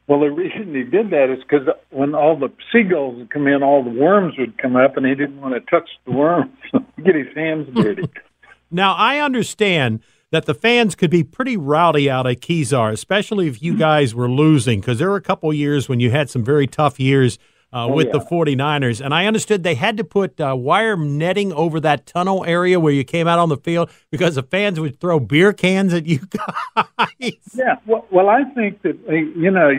[0.08, 3.62] Well, the reason he did that is because when all the seagulls would come in,
[3.62, 6.50] all the worms would come up, and he didn't want to touch the worms,
[7.04, 8.08] get his hands dirty.
[8.70, 13.62] now, I understand that the fans could be pretty rowdy out at Kezar, especially if
[13.62, 13.80] you mm-hmm.
[13.80, 16.98] guys were losing, because there were a couple years when you had some very tough
[16.98, 17.38] years
[17.72, 18.12] uh, oh, with yeah.
[18.12, 19.04] the 49ers.
[19.04, 22.92] And I understood they had to put uh, wire netting over that tunnel area where
[22.92, 26.20] you came out on the field because the fans would throw beer cans at you
[26.76, 27.33] guys.
[27.54, 29.70] Yeah, well, well I think that, uh, you know,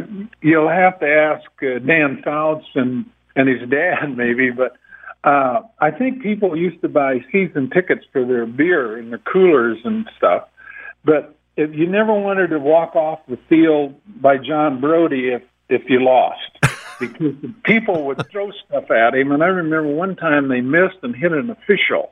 [0.42, 4.78] you'll have to ask uh, Dan Fouts and, and his dad maybe, but
[5.24, 9.80] uh, I think people used to buy season tickets for their beer and their coolers
[9.84, 10.48] and stuff.
[11.04, 15.84] But if you never wanted to walk off the field by John Brodie if if
[15.88, 16.69] you lost
[17.00, 19.32] because the people would throw stuff at him.
[19.32, 22.12] And I remember one time they missed and hit an official,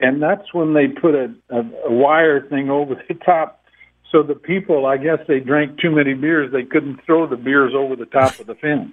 [0.00, 3.54] and that's when they put a, a, a wire thing over the top.
[4.10, 6.50] So the people, I guess, they drank too many beers.
[6.50, 8.90] They couldn't throw the beers over the top of the fence.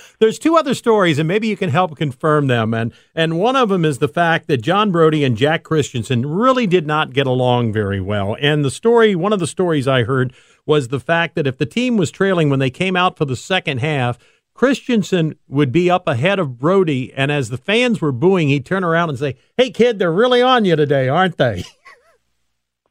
[0.20, 2.72] There's two other stories, and maybe you can help confirm them.
[2.72, 6.68] And and one of them is the fact that John Brodie and Jack Christiansen really
[6.68, 8.36] did not get along very well.
[8.40, 10.32] And the story, one of the stories I heard,
[10.66, 13.34] was the fact that if the team was trailing when they came out for the
[13.34, 14.18] second half,
[14.58, 18.82] Christiansen would be up ahead of Brodie, and as the fans were booing, he'd turn
[18.82, 21.64] around and say, "Hey, kid, they're really on you today, aren't they?"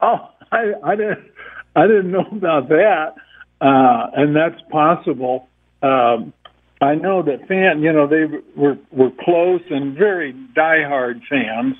[0.00, 1.32] Oh, I, I didn't,
[1.74, 3.16] I didn't know about that,
[3.60, 5.48] uh, and that's possible.
[5.82, 6.32] Um,
[6.80, 11.74] I know that fan, you know, they were were close and very diehard fans,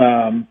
[0.00, 0.48] um,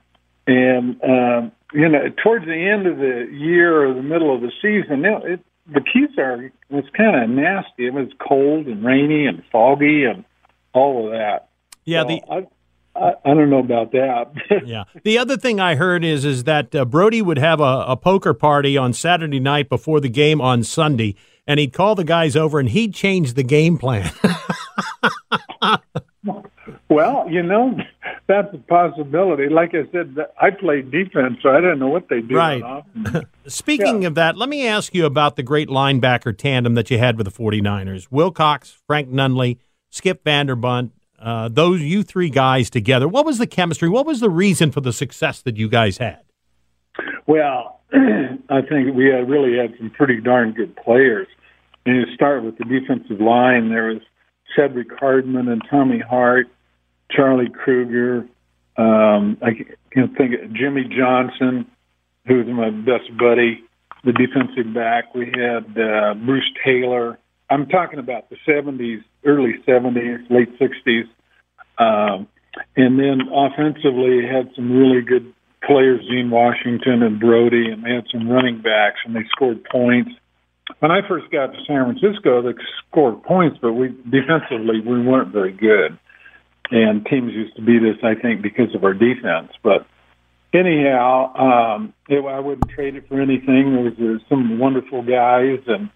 [0.48, 4.52] and uh, you know, towards the end of the year or the middle of the
[4.62, 7.88] season, it, it the Kezar was kind of nasty.
[7.88, 10.26] It was cold and rainy and foggy and
[10.73, 11.49] all of that.
[11.86, 12.21] Yeah, so the.
[12.30, 12.47] I,
[12.95, 14.34] I, I, don't know about that.
[14.65, 14.84] yeah.
[15.04, 18.34] The other thing I heard is is that uh, Brodie would have a, a poker
[18.34, 21.15] party on Saturday night before the game on Sunday,
[21.47, 24.12] and he'd call the guys over and he'd change the game plan.
[26.89, 27.78] well, you know,
[28.28, 29.49] that's a possibility.
[29.49, 32.36] Like I said, I played defense, so I didn't know what they do.
[32.36, 32.84] Right.
[33.47, 34.08] Speaking Yeah.
[34.10, 37.26] of that, let me ask you about the great linebacker tandem that you had with
[37.26, 38.08] the 49ers.
[38.12, 39.58] Wilcox, Frank Nunley,
[39.89, 43.08] Skip Vanderbundt, uh, those you three guys together.
[43.08, 43.88] What was the chemistry?
[43.89, 46.19] What was the reason for the success that you guys had?
[47.28, 51.28] Well, I think we had really had some pretty darn good players.
[51.86, 53.69] And you start with the defensive line.
[53.69, 54.02] There was
[54.56, 56.47] Cedric Hardman and Tommy Hart,
[57.15, 58.28] Charlie Krueger.
[58.78, 59.52] Um, I
[59.91, 61.67] can think of Jimmy Johnson,
[62.28, 63.63] who was my best buddy,
[64.04, 65.13] the defensive back.
[65.13, 67.19] We had uh, Bruce Taylor.
[67.49, 71.08] I'm talking about the 70s, early 70s, late 60s.
[71.78, 72.28] Um,
[72.76, 75.34] and then offensively, had some really good
[75.65, 80.12] players, Gene Washington and Brodie, and they had some running backs, and they scored points.
[80.80, 82.54] When I first got to San Francisco, they
[82.88, 85.97] scored points, but we defensively we weren't very good,
[86.74, 89.52] and teams used to beat us, I think, because of our defense.
[89.64, 89.86] But
[90.54, 93.74] anyhow, um, I wouldn't trade it for anything.
[93.74, 95.90] There was uh, some wonderful guys, and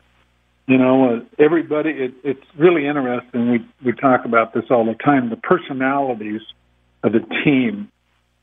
[0.68, 1.92] you know, uh, everybody.
[1.92, 3.52] It, it's really interesting.
[3.52, 5.30] We we talk about this all the time.
[5.30, 6.42] The personalities
[7.04, 7.92] of the team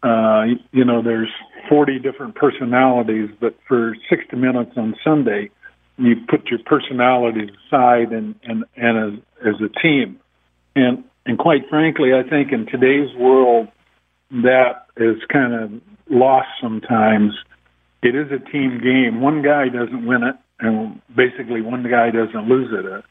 [0.04, 1.32] uh, you know, there's
[1.68, 5.50] 40 different personalities, but for 60 minutes on Sunday,
[5.96, 10.20] you put your personalities aside and, and, and as, as a team.
[10.76, 13.68] And, and quite frankly, I think in today's world,
[14.30, 17.32] that is kind of lost sometimes.
[18.02, 19.20] It is a team game.
[19.20, 22.90] One guy doesn't win it, and basically one guy doesn't lose it.
[22.90, 23.02] Uh,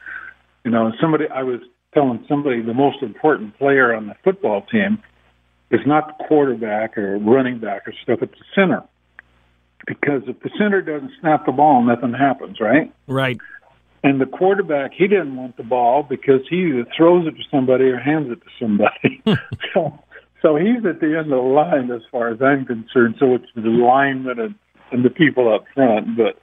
[0.63, 1.59] you know, somebody, I was
[1.93, 5.01] telling somebody the most important player on the football team
[5.71, 8.83] is not the quarterback or running back or stuff, it's the center.
[9.87, 12.93] Because if the center doesn't snap the ball, nothing happens, right?
[13.07, 13.37] Right.
[14.03, 17.85] And the quarterback, he didn't want the ball because he either throws it to somebody
[17.85, 19.23] or hands it to somebody.
[19.73, 19.97] so,
[20.41, 23.15] so he's at the end of the line as far as I'm concerned.
[23.17, 24.55] So it's the linemen and,
[24.91, 26.17] and the people up front.
[26.17, 26.37] But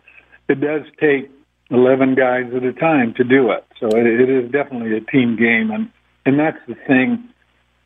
[0.48, 1.30] it does take
[1.70, 3.66] 11 guys at a time to do it.
[3.78, 5.70] So it, it is definitely a team game.
[5.70, 5.90] And,
[6.24, 7.28] and that's the thing.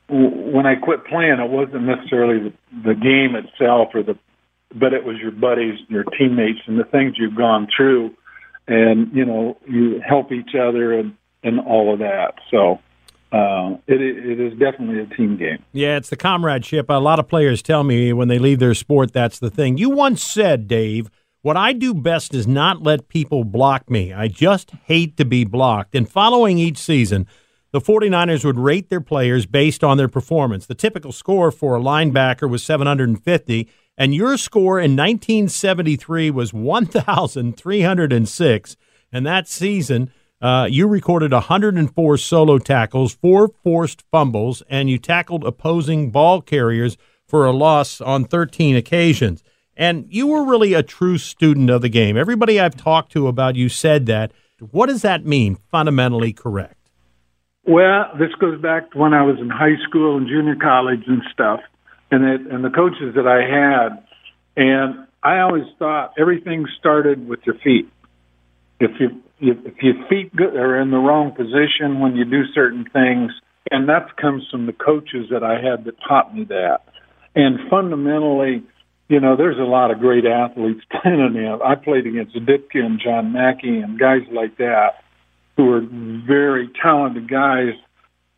[0.09, 2.53] When I quit playing, it wasn't necessarily the,
[2.85, 4.17] the game itself or the,
[4.73, 8.15] but it was your buddies, and your teammates, and the things you've gone through
[8.67, 12.35] and you know you help each other and and all of that.
[12.51, 12.81] So
[13.33, 15.63] uh, it it is definitely a team game.
[15.73, 16.89] Yeah, it's the comradeship.
[16.89, 19.77] A lot of players tell me when they leave their sport, that's the thing.
[19.77, 21.11] You once said, Dave,
[21.43, 24.13] what I do best is not let people block me.
[24.13, 25.95] I just hate to be blocked.
[25.95, 27.27] And following each season,
[27.71, 30.65] the 49ers would rate their players based on their performance.
[30.65, 38.77] The typical score for a linebacker was 750, and your score in 1973 was 1,306.
[39.13, 45.45] And that season, uh, you recorded 104 solo tackles, four forced fumbles, and you tackled
[45.45, 49.45] opposing ball carriers for a loss on 13 occasions.
[49.77, 52.17] And you were really a true student of the game.
[52.17, 54.33] Everybody I've talked to about you said that.
[54.71, 56.79] What does that mean, fundamentally correct?
[57.67, 61.23] Well, this goes back to when I was in high school and junior college and
[61.33, 61.61] stuff,
[62.11, 64.05] and it, and the coaches that I had,
[64.57, 67.89] and I always thought everything started with your feet.
[68.81, 73.33] If you if, your feet are in the wrong position when you do certain things,
[73.71, 76.81] and that comes from the coaches that I had that taught me that.
[77.35, 78.63] And fundamentally,
[79.09, 81.59] you know, there's a lot of great athletes playing in.
[81.65, 85.03] I played against Ditka and John Mackey and guys like that
[85.57, 85.83] who are
[86.27, 87.75] very talented guys.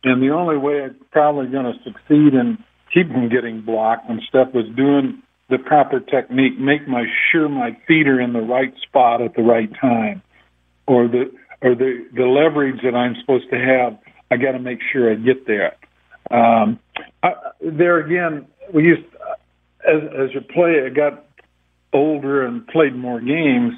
[0.03, 2.63] And the only way I'm probably going to succeed and
[2.97, 7.77] keep from getting blocked and stuff was doing the proper technique, make my sure my
[7.87, 10.21] feet are in the right spot at the right time,
[10.87, 11.31] or the
[11.61, 13.97] or the the leverage that I'm supposed to have.
[14.29, 15.75] I got to make sure I get there.
[16.29, 16.79] Um,
[17.23, 17.31] I,
[17.61, 19.05] there again, we used
[19.87, 21.25] as as a player, I got
[21.93, 23.73] older and played more games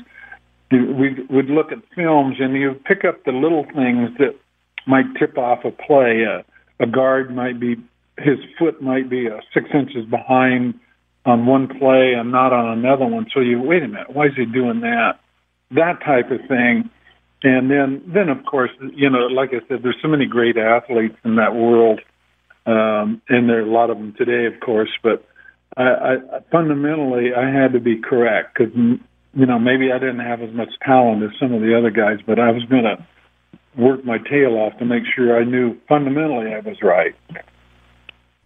[0.72, 4.36] we would look at films and you pick up the little things that
[4.86, 6.24] might tip off a play.
[6.24, 6.46] A,
[6.84, 7.76] a guard might be
[8.24, 10.80] his foot might be uh, six inches behind
[11.26, 13.28] on one play and not on another one.
[13.34, 15.20] So you wait a minute, why is he doing that?
[15.72, 16.90] That type of thing.
[17.44, 21.16] And then, then of course, you know, like I said, there's so many great athletes
[21.24, 22.02] in that world,
[22.66, 24.90] um, and there are a lot of them today, of course.
[25.02, 25.26] But
[25.78, 26.16] I, I
[26.52, 30.70] fundamentally, I had to be correct because you know, maybe I didn't have as much
[30.86, 32.98] talent as some of the other guys, but I was going to
[33.78, 37.16] work my tail off to make sure I knew fundamentally I was right.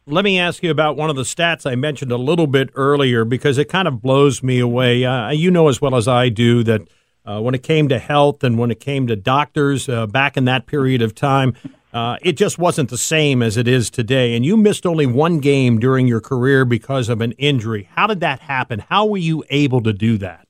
[0.05, 3.23] Let me ask you about one of the stats I mentioned a little bit earlier
[3.23, 5.05] because it kind of blows me away.
[5.05, 6.81] Uh, you know as well as I do that
[7.25, 10.43] uh, when it came to health and when it came to doctors uh, back in
[10.43, 11.53] that period of time,
[11.93, 14.35] uh, it just wasn't the same as it is today.
[14.35, 17.87] And you missed only one game during your career because of an injury.
[17.95, 18.79] How did that happen?
[18.79, 20.47] How were you able to do that?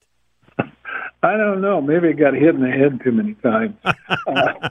[1.22, 1.80] I don't know.
[1.80, 3.76] Maybe I got hit in the head too many times.
[3.86, 4.70] uh,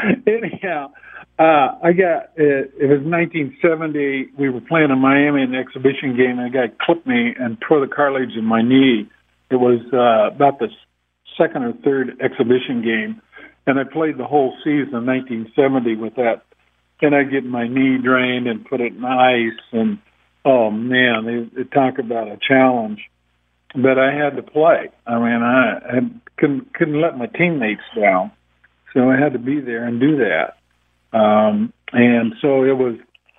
[0.26, 0.90] anyhow,
[1.38, 4.32] uh, I got it, it was 1970.
[4.38, 7.80] We were playing in Miami an exhibition game, and a guy clipped me and tore
[7.80, 9.08] the cartilage in my knee.
[9.50, 10.68] It was uh, about the
[11.38, 13.22] second or third exhibition game,
[13.66, 16.42] and I played the whole season, 1970, with that.
[17.00, 19.98] And I get my knee drained and put it in ice, and
[20.44, 23.00] oh man, they, they talk about a challenge.
[23.74, 24.90] But I had to play.
[25.06, 26.00] I mean, I, I
[26.36, 28.30] couldn't couldn't let my teammates down,
[28.94, 30.58] so I had to be there and do that.
[31.12, 32.96] Um, and so it was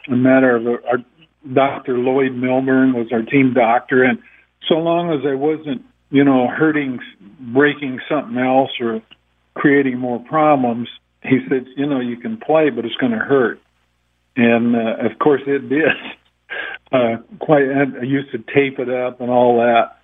[0.08, 0.98] a matter of our
[1.52, 1.98] Dr.
[1.98, 4.20] Lloyd Milburn was our team doctor, and
[4.68, 7.00] so long as I wasn't, you know, hurting,
[7.54, 9.02] breaking something else or
[9.54, 10.88] creating more problems,
[11.22, 13.60] he said, you know, you can play, but it's going to hurt.
[14.36, 15.84] And uh, of course, it did.
[16.92, 17.64] Uh, quite.
[17.64, 19.98] I used to tape it up and all that.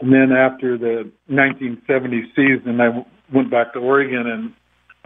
[0.00, 3.04] And then after the 1970 season, I
[3.34, 4.52] went back to Oregon and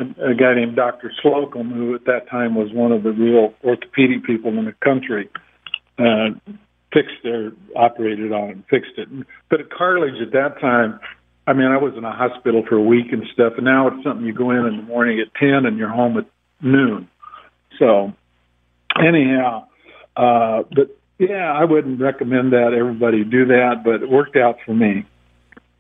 [0.03, 1.13] a, guy named Dr.
[1.23, 5.29] Slocum, who at that time was one of the real orthopedic people in the country,
[5.99, 6.31] uh,
[6.93, 9.09] fixed or operated on it, fixed it.
[9.49, 11.01] But at cartilage at that time,
[11.47, 14.05] I mean, I was in a hospital for a week and stuff, and now it's
[14.05, 16.27] something you go in in the morning at 10 and you're home at
[16.61, 17.09] noon.
[17.79, 18.13] So,
[18.97, 19.67] anyhow,
[20.17, 24.75] uh, but yeah, I wouldn't recommend that everybody do that, but it worked out for
[24.75, 25.05] me.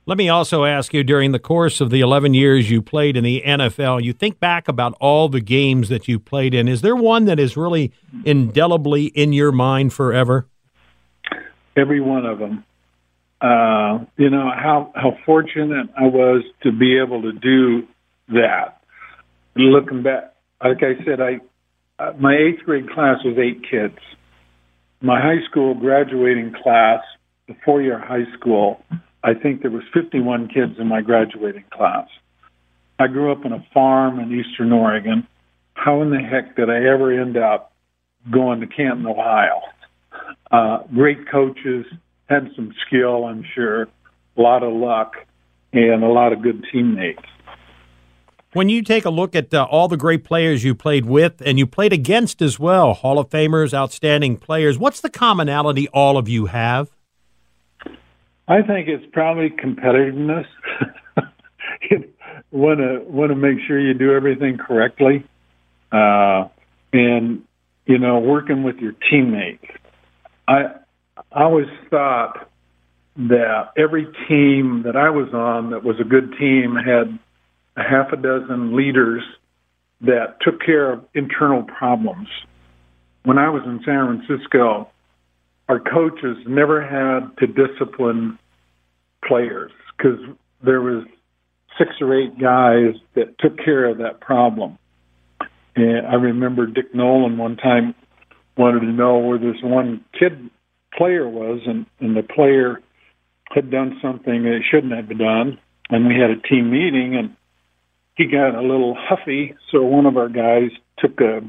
[0.04, 3.22] Let me also ask you during the course of the 11 years you played in
[3.22, 6.66] the NFL, you think back about all the games that you played in.
[6.66, 7.92] Is there one that is really
[8.24, 10.48] indelibly in your mind forever?
[11.76, 12.64] Every one of them.
[13.40, 17.86] Uh, you know, how, how fortunate I was to be able to do
[18.28, 18.82] that.
[19.54, 21.40] Looking back, like I said, I,
[22.02, 23.98] uh, my eighth grade class was eight kids.
[25.00, 27.02] My high school graduating class,
[27.46, 28.80] the four year high school,
[29.24, 32.08] I think there was 51 kids in my graduating class.
[32.98, 35.26] I grew up on a farm in Eastern Oregon.
[35.74, 37.72] How in the heck did I ever end up
[38.30, 39.60] going to Canton, Ohio?
[40.50, 41.86] Uh, great coaches,
[42.28, 43.82] had some skill, I'm sure,
[44.36, 45.14] a lot of luck,
[45.72, 47.22] and a lot of good teammates.
[48.52, 51.58] When you take a look at uh, all the great players you played with and
[51.58, 56.28] you played against as well, Hall of Famers, outstanding players, what's the commonality all of
[56.28, 56.90] you have?
[58.48, 60.46] I think it's probably competitiveness.
[61.90, 62.12] you
[62.50, 65.24] want to want to make sure you do everything correctly,
[65.92, 66.48] uh,
[66.92, 67.42] and
[67.86, 69.64] you know working with your teammates.
[70.48, 70.74] I
[71.30, 72.48] I always thought
[73.16, 77.18] that every team that I was on that was a good team had
[77.76, 79.22] a half a dozen leaders
[80.00, 82.28] that took care of internal problems.
[83.24, 84.88] When I was in San Francisco,
[85.68, 88.38] our coaches never had to discipline
[89.26, 90.18] players because
[90.64, 91.04] there was
[91.78, 94.78] six or eight guys that took care of that problem.
[95.74, 97.94] And I remember Dick Nolan one time
[98.56, 100.50] wanted to know where this one kid
[100.96, 102.80] player was, and, and the player
[103.54, 105.58] had done something that shouldn't have done.
[105.88, 107.36] And we had a team meeting, and
[108.16, 109.54] he got a little huffy.
[109.70, 111.40] So one of our guys took a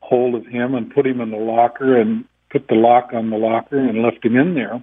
[0.00, 3.36] hold of him and put him in the locker and put the lock on the
[3.36, 4.82] locker and left him in there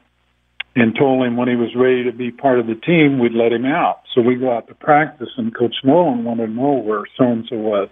[0.75, 3.51] and told him when he was ready to be part of the team, we'd let
[3.51, 4.01] him out.
[4.13, 7.45] So we go out to practice, and Coach Nolan wanted to know where so and
[7.49, 7.89] so was.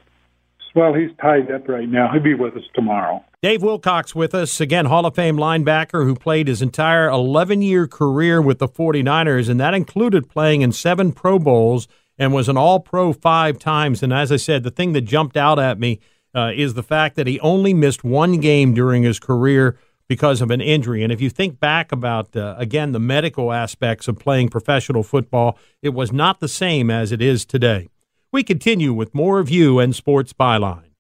[0.76, 2.12] Well, he's tied up right now.
[2.12, 3.24] He'll be with us tomorrow.
[3.42, 7.88] Dave Wilcox with us, again, Hall of Fame linebacker who played his entire 11 year
[7.88, 11.88] career with the 49ers, and that included playing in seven Pro Bowls
[12.20, 14.04] and was an All Pro five times.
[14.04, 16.02] And as I said, the thing that jumped out at me
[16.36, 19.78] uh, is the fact that he only missed one game during his career
[20.08, 21.04] because of an injury.
[21.04, 25.58] And if you think back about, uh, again, the medical aspects of playing professional football,
[25.82, 27.90] it was not the same as it is today.
[28.32, 30.92] We continue with more of you and Sports Byline.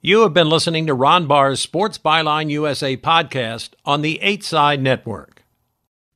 [0.00, 4.82] You have been listening to Ron Barr's Sports Byline USA podcast on the 8 Side
[4.82, 5.37] Network.